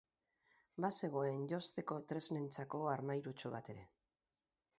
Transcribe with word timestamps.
Bazegoen 0.85 1.37
josteko 1.51 1.99
tresnentzako 2.13 2.81
armairutxo 2.95 3.53
bat 3.59 3.71
ere. 3.77 3.87